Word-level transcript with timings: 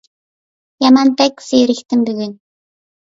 يامان 0.85 1.11
بەك 1.19 1.43
زېرىكتىم 1.47 2.07
بۈگۈن! 2.09 2.33